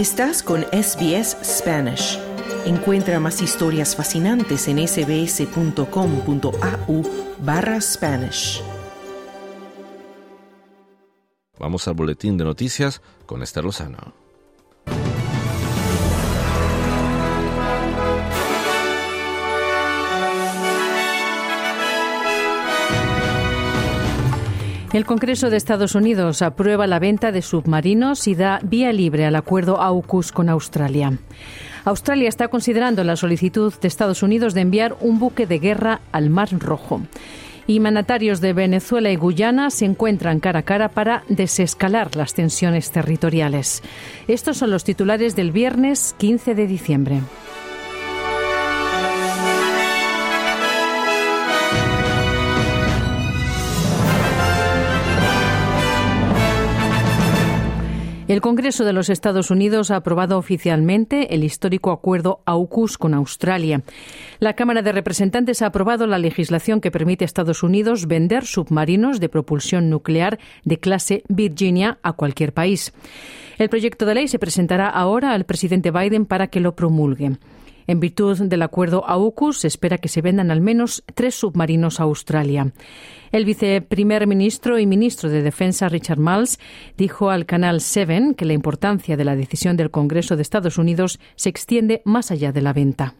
[0.00, 2.18] Estás con SBS Spanish.
[2.64, 5.82] Encuentra más historias fascinantes en sbs.com.au
[7.40, 8.62] barra Spanish.
[11.58, 14.14] Vamos al boletín de noticias con Esther Lozano.
[24.92, 29.36] El Congreso de Estados Unidos aprueba la venta de submarinos y da vía libre al
[29.36, 31.16] acuerdo AUKUS con Australia.
[31.84, 36.28] Australia está considerando la solicitud de Estados Unidos de enviar un buque de guerra al
[36.28, 37.02] Mar Rojo.
[37.68, 42.90] Y mandatarios de Venezuela y Guyana se encuentran cara a cara para desescalar las tensiones
[42.90, 43.84] territoriales.
[44.26, 47.20] Estos son los titulares del viernes 15 de diciembre.
[58.30, 63.82] El Congreso de los Estados Unidos ha aprobado oficialmente el histórico acuerdo AUKUS con Australia.
[64.38, 69.18] La Cámara de Representantes ha aprobado la legislación que permite a Estados Unidos vender submarinos
[69.18, 72.92] de propulsión nuclear de clase Virginia a cualquier país.
[73.58, 77.32] El proyecto de ley se presentará ahora al presidente Biden para que lo promulgue.
[77.90, 82.70] En virtud del acuerdo AUKUS, espera que se vendan al menos tres submarinos a Australia.
[83.32, 86.60] El viceprimer ministro y ministro de Defensa Richard Marles
[86.96, 91.18] dijo al canal Seven que la importancia de la decisión del Congreso de Estados Unidos
[91.34, 93.16] se extiende más allá de la venta.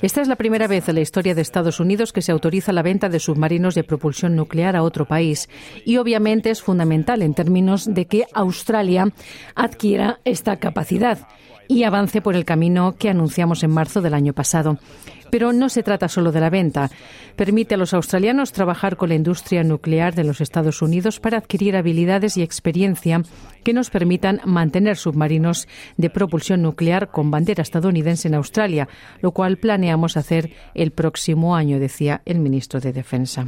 [0.00, 2.82] Esta es la primera vez en la historia de Estados Unidos que se autoriza la
[2.82, 5.50] venta de submarinos de propulsión nuclear a otro país.
[5.84, 9.12] Y obviamente es fundamental en términos de que Australia
[9.54, 11.18] adquiera esta capacidad
[11.70, 14.78] y avance por el camino que anunciamos en marzo del año pasado.
[15.30, 16.90] Pero no se trata solo de la venta.
[17.36, 21.76] Permite a los australianos trabajar con la industria nuclear de los Estados Unidos para adquirir
[21.76, 23.22] habilidades y experiencia
[23.62, 28.88] que nos permitan mantener submarinos de propulsión nuclear con bandera estadounidense en Australia,
[29.20, 33.46] lo cual planeamos hacer el próximo año, decía el ministro de Defensa.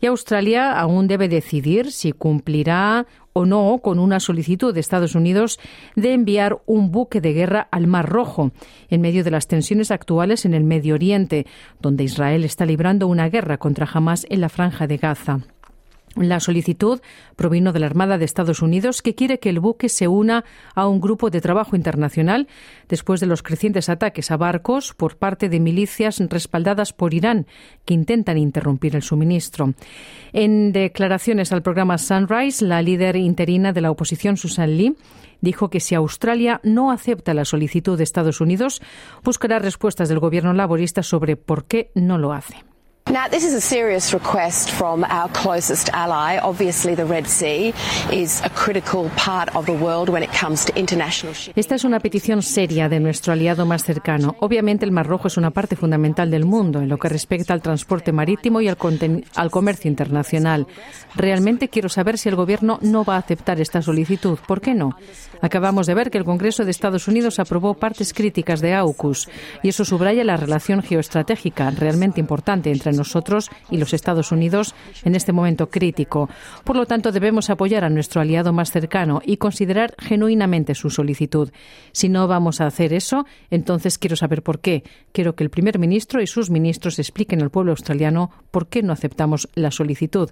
[0.00, 5.58] Y Australia aún debe decidir si cumplirá o no con una solicitud de Estados Unidos
[5.96, 8.52] de enviar un buque de guerra al Mar Rojo,
[8.88, 11.46] en medio de las tensiones actuales en el Medio Oriente,
[11.80, 15.40] donde Israel está librando una guerra contra Hamas en la franja de Gaza.
[16.18, 17.00] La solicitud
[17.36, 20.88] provino de la Armada de Estados Unidos, que quiere que el buque se una a
[20.88, 22.48] un grupo de trabajo internacional
[22.88, 27.46] después de los crecientes ataques a barcos por parte de milicias respaldadas por Irán,
[27.84, 29.74] que intentan interrumpir el suministro.
[30.32, 34.96] En declaraciones al programa Sunrise, la líder interina de la oposición, Susan Lee,
[35.40, 38.82] dijo que si Australia no acepta la solicitud de Estados Unidos,
[39.22, 42.67] buscará respuestas del gobierno laborista sobre por qué no lo hace.
[43.10, 46.38] Now, this is a serious request from our closest ally.
[46.42, 47.72] Obviously, the Red Sea
[48.12, 51.54] is a critical part of the world when it comes to international shipping.
[51.58, 54.36] Esta es una petición seria de nuestro aliado más cercano.
[54.40, 57.62] Obviamente, el Mar Rojo es una parte fundamental del mundo en lo que respecta al
[57.62, 58.76] transporte marítimo y al,
[59.36, 60.66] al comercio internacional.
[61.14, 64.38] Realmente quiero saber si el Gobierno no va a aceptar esta solicitud.
[64.46, 64.98] ¿Por qué no?
[65.40, 69.30] Acabamos de ver que el Congreso de Estados Unidos aprobó partes críticas de AUKUS
[69.62, 75.14] y eso subraya la relación geoestratégica realmente importante entre nosotros y los Estados Unidos en
[75.14, 76.28] este momento crítico.
[76.64, 81.50] Por lo tanto, debemos apoyar a nuestro aliado más cercano y considerar genuinamente su solicitud.
[81.92, 84.82] Si no vamos a hacer eso, entonces quiero saber por qué.
[85.12, 88.92] Quiero que el primer ministro y sus ministros expliquen al pueblo australiano por qué no
[88.92, 90.30] aceptamos la solicitud,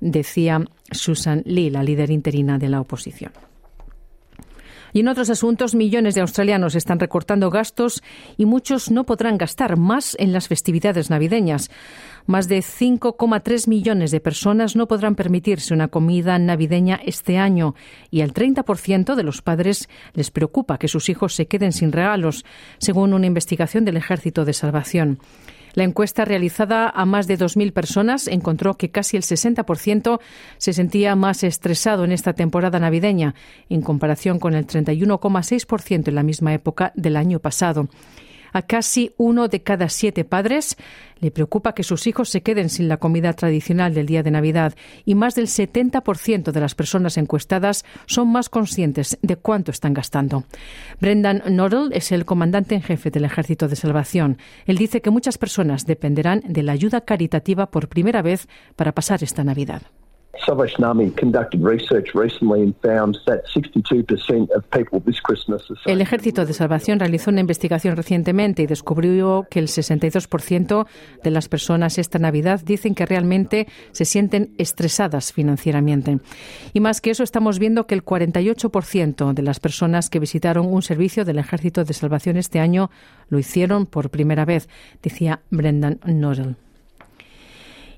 [0.00, 0.60] decía
[0.90, 3.32] Susan Lee, la líder interina de la oposición.
[4.96, 8.02] Y en otros asuntos, millones de australianos están recortando gastos
[8.38, 11.70] y muchos no podrán gastar más en las festividades navideñas.
[12.24, 17.74] Más de 5,3 millones de personas no podrán permitirse una comida navideña este año
[18.10, 22.46] y al 30% de los padres les preocupa que sus hijos se queden sin regalos,
[22.78, 25.18] según una investigación del Ejército de Salvación.
[25.76, 30.20] La encuesta realizada a más de 2.000 personas encontró que casi el 60%
[30.56, 33.34] se sentía más estresado en esta temporada navideña,
[33.68, 37.90] en comparación con el 31,6% en la misma época del año pasado.
[38.56, 40.78] A casi uno de cada siete padres
[41.20, 44.74] le preocupa que sus hijos se queden sin la comida tradicional del día de Navidad
[45.04, 50.44] y más del 70% de las personas encuestadas son más conscientes de cuánto están gastando.
[51.02, 54.38] Brendan Norrell es el comandante en jefe del Ejército de Salvación.
[54.64, 59.22] Él dice que muchas personas dependerán de la ayuda caritativa por primera vez para pasar
[59.22, 59.82] esta Navidad.
[60.44, 66.44] Salvation Army conducted research recently and found that 62% of people this Christmas El Ejército
[66.44, 70.86] de Salvación realizó una investigación recientemente y descubrió que el 62%
[71.22, 76.18] de las personas esta Navidad dicen que realmente se sienten estresadas financieramente.
[76.72, 80.82] Y más que eso, estamos viendo que el 48% de las personas que visitaron un
[80.82, 82.90] servicio del Ejército de Salvación este año
[83.28, 84.68] lo hicieron por primera vez,
[85.02, 86.56] decía Brendan Norrell.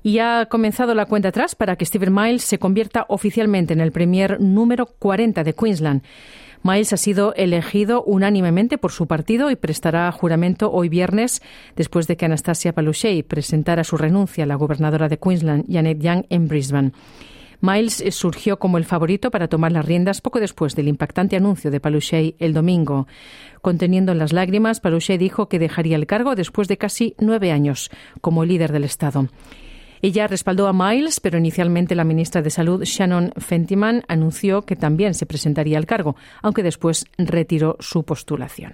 [0.03, 3.91] Y ha comenzado la cuenta atrás para que Stephen Miles se convierta oficialmente en el
[3.91, 6.03] Premier número 40 de Queensland.
[6.61, 11.41] Miles ha sido elegido unánimemente por su partido y prestará juramento hoy viernes
[11.75, 16.25] después de que Anastasia Palaszczuk presentara su renuncia a la gobernadora de Queensland, Janet Young,
[16.29, 16.91] en Brisbane.
[17.61, 21.79] Miles surgió como el favorito para tomar las riendas poco después del impactante anuncio de
[21.79, 23.07] Palaszczuk el domingo.
[23.61, 27.89] Conteniendo las lágrimas, Palaszczuk dijo que dejaría el cargo después de casi nueve años
[28.21, 29.27] como líder del Estado.
[30.01, 35.13] Ella respaldó a Miles, pero inicialmente la ministra de Salud, Shannon Fentiman, anunció que también
[35.13, 38.73] se presentaría al cargo, aunque después retiró su postulación.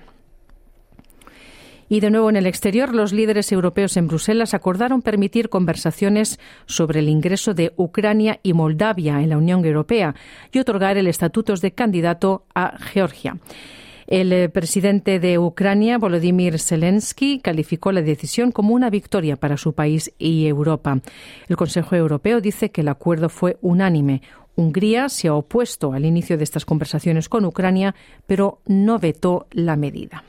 [1.87, 6.99] Y de nuevo en el exterior, los líderes europeos en Bruselas acordaron permitir conversaciones sobre
[6.99, 10.15] el ingreso de Ucrania y Moldavia en la Unión Europea
[10.51, 13.37] y otorgar el estatuto de candidato a Georgia.
[14.07, 19.73] El eh, presidente de Ucrania, Volodymyr Zelensky, calificó la decisión como una victoria para su
[19.73, 20.99] país y Europa.
[21.47, 24.21] El Consejo Europeo dice que el acuerdo fue unánime.
[24.55, 27.95] Hungría se ha opuesto al inicio de estas conversaciones con Ucrania,
[28.27, 30.23] pero no vetó la medida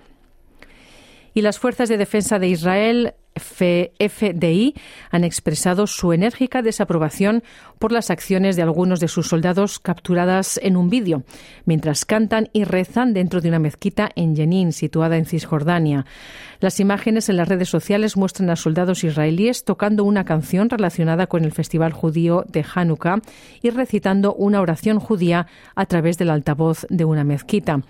[1.36, 4.74] y las fuerzas de defensa de Israel FDI
[5.10, 7.42] han expresado su enérgica desaprobación
[7.78, 11.24] por las acciones de algunos de sus soldados capturadas en un vídeo,
[11.66, 16.06] mientras cantan y rezan dentro de una mezquita en Jenin, situada en Cisjordania.
[16.60, 21.44] Las imágenes en las redes sociales muestran a soldados israelíes tocando una canción relacionada con
[21.44, 23.20] el festival judío de Hanukkah
[23.60, 27.82] y recitando una oración judía a través del altavoz de una mezquita.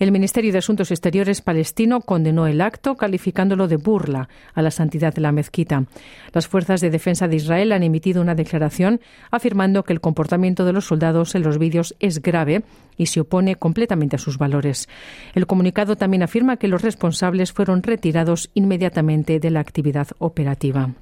[0.00, 5.12] El Ministerio de Asuntos Exteriores palestino condenó el acto calificándolo de burla a la santidad
[5.12, 5.84] de la mezquita.
[6.32, 10.72] Las fuerzas de defensa de Israel han emitido una declaración afirmando que el comportamiento de
[10.72, 12.62] los soldados en los vídeos es grave
[12.96, 14.88] y se opone completamente a sus valores.
[15.34, 20.94] El comunicado también afirma que los responsables fueron retirados inmediatamente de la actividad operativa.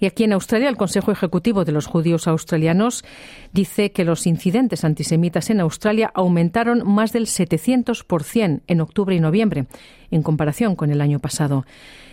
[0.00, 3.04] Y aquí en Australia, el Consejo Ejecutivo de los Judíos Australianos
[3.52, 9.66] dice que los incidentes antisemitas en Australia aumentaron más del 700% en octubre y noviembre,
[10.10, 11.64] en comparación con el año pasado.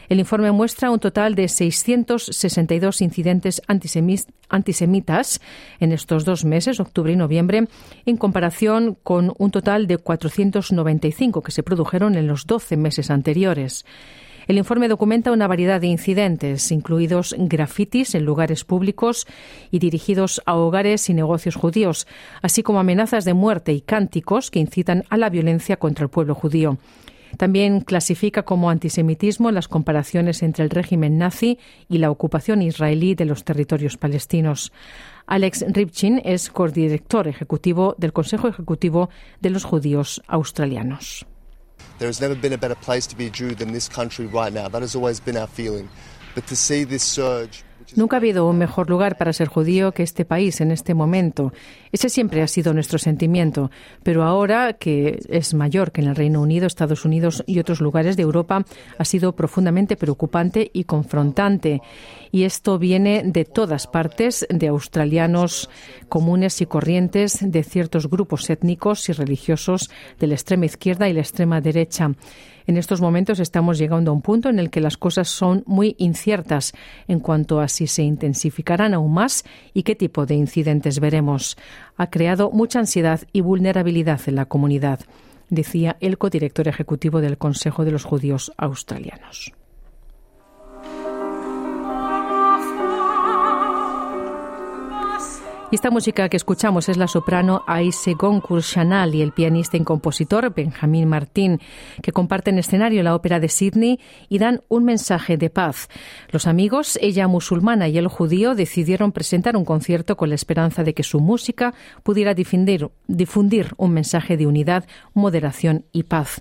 [0.09, 3.61] El informe muestra un total de 662 incidentes
[4.49, 5.41] antisemitas
[5.79, 7.67] en estos dos meses, octubre y noviembre,
[8.05, 13.85] en comparación con un total de 495 que se produjeron en los 12 meses anteriores.
[14.47, 19.25] El informe documenta una variedad de incidentes, incluidos grafitis en lugares públicos
[19.71, 22.07] y dirigidos a hogares y negocios judíos,
[22.41, 26.35] así como amenazas de muerte y cánticos que incitan a la violencia contra el pueblo
[26.35, 26.77] judío.
[27.37, 31.59] También clasifica como antisemitismo las comparaciones entre el régimen nazi
[31.89, 34.71] y la ocupación israelí de los territorios palestinos.
[35.27, 39.09] Alex Ripchin es codirector ejecutivo del Consejo Ejecutivo
[39.41, 41.25] de los Judíos Australianos.
[41.97, 44.51] There has never been a better place to be a Jew than this country right
[44.51, 44.67] now.
[44.67, 45.89] That has always been our feeling.
[46.33, 47.63] But to see this surge
[47.95, 51.53] Nunca ha habido un mejor lugar para ser judío que este país en este momento.
[51.91, 53.69] Ese siempre ha sido nuestro sentimiento.
[54.03, 58.17] Pero ahora, que es mayor que en el Reino Unido, Estados Unidos y otros lugares
[58.17, 58.65] de Europa,
[58.97, 61.81] ha sido profundamente preocupante y confrontante.
[62.31, 65.69] Y esto viene de todas partes, de australianos
[66.09, 69.89] comunes y corrientes, de ciertos grupos étnicos y religiosos
[70.19, 72.11] de la extrema izquierda y la extrema derecha.
[72.67, 75.95] En estos momentos estamos llegando a un punto en el que las cosas son muy
[75.99, 76.73] inciertas
[77.07, 79.43] en cuanto a si se intensificarán aún más
[79.73, 81.57] y qué tipo de incidentes veremos.
[81.97, 84.99] Ha creado mucha ansiedad y vulnerabilidad en la comunidad,
[85.49, 89.53] decía el codirector ejecutivo del Consejo de los Judíos Australianos.
[95.75, 100.53] Esta música que escuchamos es la soprano Aise Goncourt Chanal y el pianista y compositor
[100.55, 101.59] Benjamín Martín,
[102.01, 105.89] que comparten escenario en la ópera de Sydney y dan un mensaje de paz.
[106.29, 110.93] Los amigos, ella musulmana y el judío, decidieron presentar un concierto con la esperanza de
[110.93, 116.39] que su música pudiera difundir un mensaje de unidad, moderación y paz.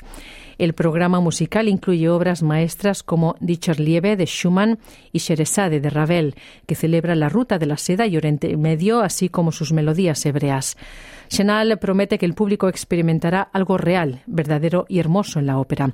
[0.59, 4.79] El programa musical incluye obras maestras como Liebe de Schumann
[5.13, 6.35] y Sheresade de Ravel,
[6.67, 10.77] que celebra la ruta de la seda y Oriente Medio, así como sus melodías hebreas.
[11.29, 15.93] Chenal promete que el público experimentará algo real, verdadero y hermoso en la ópera.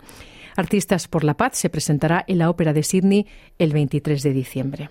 [0.56, 3.26] Artistas por la Paz se presentará en la Ópera de Sydney
[3.58, 4.90] el 23 de diciembre.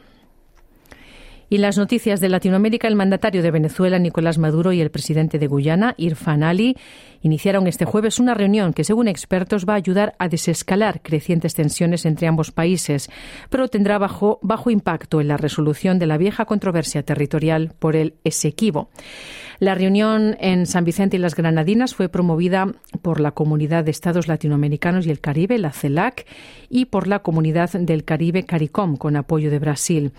[1.49, 5.47] Y las noticias de Latinoamérica, el mandatario de Venezuela, Nicolás Maduro, y el presidente de
[5.47, 6.77] Guyana, Irfan Ali,
[7.21, 12.05] iniciaron este jueves una reunión que, según expertos, va a ayudar a desescalar crecientes tensiones
[12.05, 13.09] entre ambos países,
[13.49, 18.13] pero tendrá bajo, bajo impacto en la resolución de la vieja controversia territorial por el
[18.23, 18.89] Esequibo.
[19.59, 24.29] La reunión en San Vicente y las Granadinas fue promovida por la Comunidad de Estados
[24.29, 26.25] Latinoamericanos y el Caribe, la CELAC,
[26.69, 30.13] y por la Comunidad del Caribe, CARICOM, con apoyo de Brasil.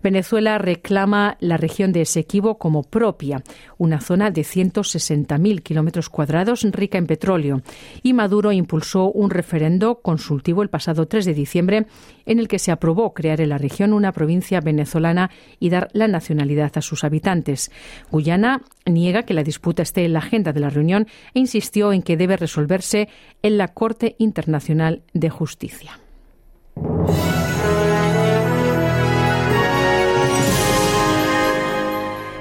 [0.00, 3.42] Venezuela reclama la región de Esequibo como propia,
[3.78, 7.62] una zona de 160.000 kilómetros cuadrados rica en petróleo.
[8.02, 11.86] Y Maduro impulsó un referendo consultivo el pasado 3 de diciembre
[12.26, 16.08] en el que se aprobó crear en la región una provincia venezolana y dar la
[16.08, 17.70] nacionalidad a sus habitantes.
[18.10, 22.02] Guyana niega que la disputa esté en la agenda de la reunión e insistió en
[22.02, 23.08] que debe resolverse
[23.42, 26.03] en la Corte Internacional de Justicia.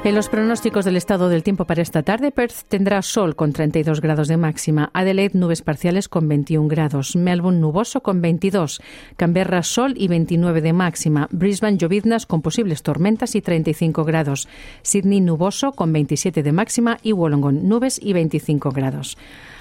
[0.06, 4.02] En los pronósticos del estado del tiempo para esta tarde, Perth tendrá sol con 32
[4.02, 8.82] grados de máxima, Adelaide nubes parciales con 21 grados, Melbourne nuboso con 22,
[9.16, 14.50] Canberra sol y 29 de máxima, Brisbane lloviznas con posibles tormentas y 35 grados,
[14.82, 19.18] Sydney nuboso con 27 de máxima y Wollongong nubes y 25 grados.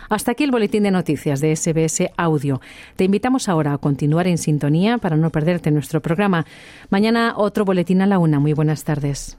[0.09, 2.61] Hasta aquí el boletín de noticias de SBS Audio.
[2.97, 6.47] Te invitamos ahora a continuar en sintonía para no perderte nuestro programa.
[6.91, 8.41] Mañana otro boletín a la una.
[8.41, 9.39] Muy buenas tardes.